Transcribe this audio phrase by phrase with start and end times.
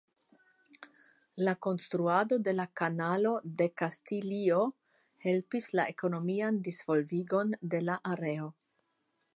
[1.47, 4.65] La konstruado de la Kanalo de Kastilio
[5.27, 8.49] helpis la ekonomian disvolvigon de la areo.